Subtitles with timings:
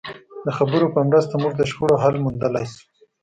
[0.45, 2.83] د خبرو په مرسته موږ د شخړو حل موندلای شو.